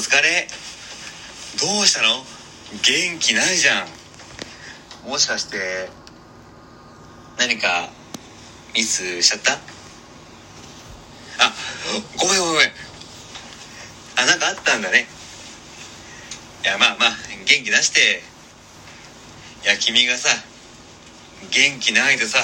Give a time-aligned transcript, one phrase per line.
[0.00, 0.48] 疲れ。
[1.60, 2.24] どうしたの？
[2.82, 5.08] 元気ないじゃん。
[5.08, 5.88] もしかして
[7.38, 7.90] 何か
[8.74, 9.52] ミスしちゃった？
[11.44, 11.52] あ
[12.18, 12.72] ごめんごめんごめん。
[14.16, 15.06] あなんかあったんだね。
[16.62, 17.10] いやまあまあ
[17.46, 18.22] 元気出して。
[19.64, 20.28] いや君がさ
[21.50, 22.38] 元気ないとさ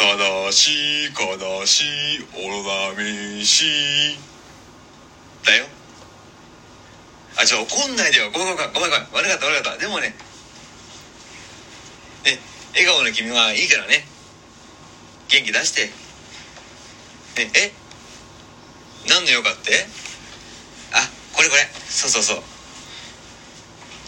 [0.00, 1.82] 悲しい悲し
[2.16, 4.16] いおろし
[5.48, 5.66] だよ。
[7.40, 8.30] あちょ怒んないでよ。
[8.30, 8.72] ごめんごめん。
[8.72, 9.06] ごめんごめん。
[9.12, 9.78] 悪かった悪かった。
[9.78, 10.14] でもね
[12.24, 12.38] ね
[12.74, 14.06] 笑顔の君はいいからね。
[15.28, 15.86] 元気出して。
[15.86, 17.72] ねえ？
[19.08, 19.86] 何の用かって？
[20.92, 21.62] あこれこれ。
[21.88, 22.42] そうそうそう。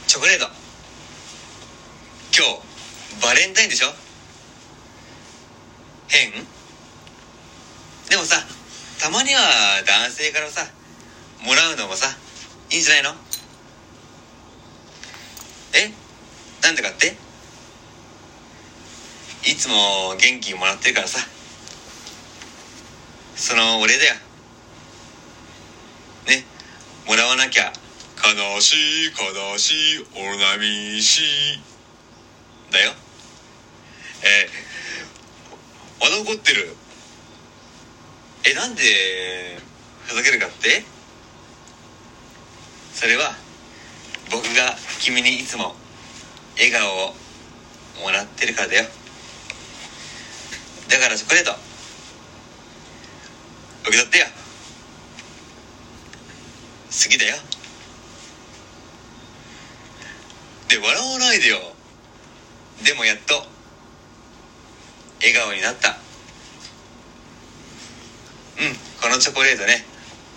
[0.06, 0.46] チョコレート。
[2.36, 2.44] 今
[3.20, 3.92] 日バレンタインでしょ？
[6.08, 6.32] 変？
[8.08, 8.42] でもさ
[8.98, 9.40] たまには
[9.86, 10.66] 男性からさ
[11.44, 12.06] もらうのもさ
[12.70, 13.10] いいんじゃないの？
[15.74, 15.92] え？
[16.62, 17.16] なんでかって？
[19.50, 21.18] いつも元気もらってるからさ。
[23.36, 24.14] そのお礼だよ。
[26.28, 26.44] ね？
[27.06, 27.72] もらわなきゃ。
[28.22, 28.74] 悲し
[29.06, 29.12] い
[29.52, 30.06] 悲しい。
[30.14, 31.22] オロナミシ
[32.70, 32.92] だよ。
[34.22, 36.76] えー、まだ怒ってる。
[38.44, 38.82] えなんで
[40.06, 40.84] ふざけるかって？
[43.00, 43.32] それは
[44.30, 45.74] 僕が君にいつも
[46.58, 47.14] 笑顔を
[48.02, 48.84] もらってるからだよ。
[50.86, 51.52] だからチョコレート
[53.84, 54.26] 受け取ってよ。
[56.90, 57.36] 好きだよ。
[60.68, 61.56] で笑わないでよ。
[62.84, 63.46] でもやっと
[65.20, 65.88] 笑顔になった。
[65.88, 65.96] うん
[69.00, 69.86] このチョコレートね。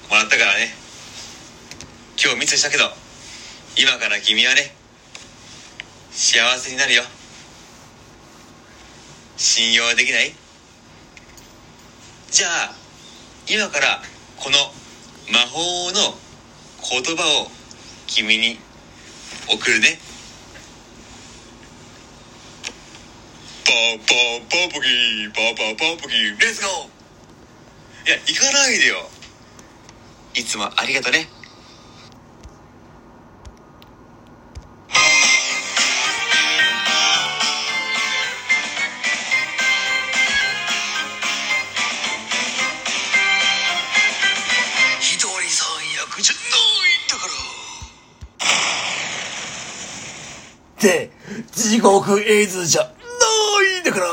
[0.10, 0.83] もらったからね。
[2.24, 2.86] 今日ミスしたけど
[3.76, 4.74] 今から君はね
[6.12, 7.04] 幸せになるよ。
[9.36, 10.34] 信用できない？
[12.32, 12.76] じゃあ
[13.46, 14.02] 今から
[14.38, 14.56] この
[15.34, 16.16] 魔法の
[17.04, 17.52] 言葉を
[18.08, 18.58] 君に
[19.50, 20.00] 送るね。
[23.66, 28.08] パーパーパープキーパーパーパープキー Let's go！
[28.08, 29.10] いや行かないでよ。
[30.36, 31.28] いつもありがとね。
[51.52, 54.06] 地獄絵図じゃないんだから。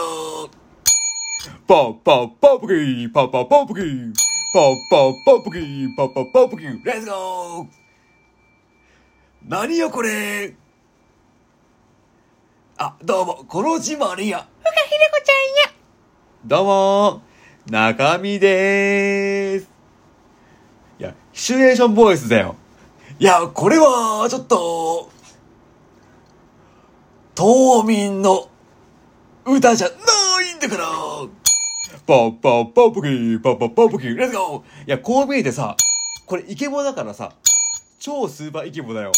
[1.66, 4.12] パーパーパープキーパーパーパープキー
[4.52, 6.84] パーパーパープキーパーパーパープキー。
[6.84, 7.66] Let's go。
[9.48, 10.54] 何よこれ。
[12.76, 14.46] あ、どうも、このうちマリア。
[16.44, 19.68] どうもー中身でーす。
[20.98, 22.56] いや、シチュエーションボイスだよ。
[23.18, 25.09] いや、これは、ちょっと、
[27.40, 28.50] 島民の
[29.46, 29.94] 歌じゃな
[30.42, 30.86] いんだから
[32.06, 35.74] パーパーパープキーパーパーパープキー Let's go いや、こう見えてさ、
[36.26, 37.32] これイケボだからさ、
[37.98, 39.12] 超スーパーイケボだよ。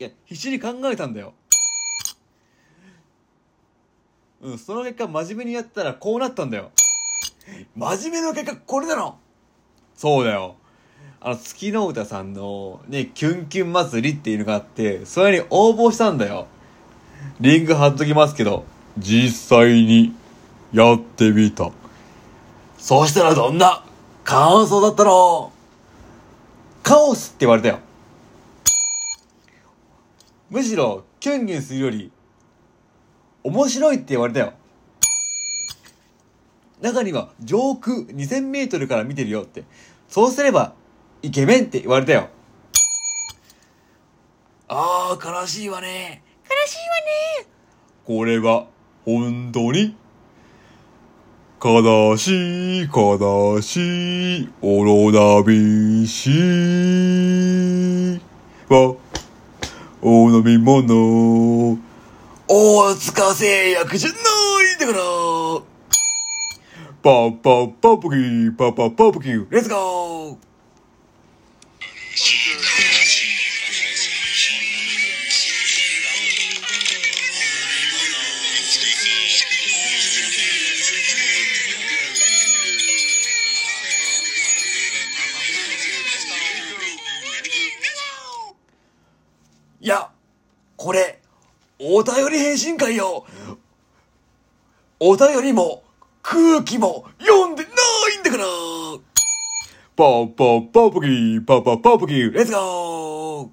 [0.00, 1.34] いや、必死に考えたんだよ。
[4.42, 6.72] うん、その結果真面目にやったらこうなったんだよ。
[7.76, 9.18] 真面目な結果これだろ
[9.94, 10.56] そうだよ。
[11.20, 16.48] あの、月の歌さんのね、キュンキュン祭りっていうのがあって、それに応募したんだよ。
[17.40, 18.64] リンク貼っときますけど、
[18.98, 20.14] 実際に
[20.72, 21.70] やってみた。
[22.78, 23.84] そうしたらどんな
[24.24, 25.52] 感想だったの？
[26.82, 27.78] カオスって言われたよ。
[30.50, 32.12] むしろ、キュンキュンするより、
[33.42, 34.52] 面白いって言われたよ。
[36.80, 39.64] 中には、上空2000メートルから見てるよって。
[40.08, 40.74] そうすれば、
[41.22, 42.28] イケメンって言われたよ。
[44.68, 46.22] ああ、悲しいわね。
[46.48, 46.94] 悲しいわ
[47.44, 47.48] ね。
[48.04, 48.66] これは、
[49.04, 49.96] 本当に
[51.62, 56.30] 悲しい、悲しい、おろなびし
[58.68, 58.96] は、
[60.02, 61.78] お飲み物。
[62.48, 64.98] 大塚製薬じゃないんだから。
[67.02, 69.46] パーパーパープキー、パーパーパープキー。
[69.50, 70.36] Let's go
[89.86, 90.10] や
[90.76, 91.20] これ、
[91.78, 93.24] お便り返信回よ。
[94.98, 95.84] お便りも、
[96.22, 98.44] 空気も読んでないんだから
[99.94, 102.32] パーパーパープキー、パーパーパープキー。
[102.32, 103.48] Let's go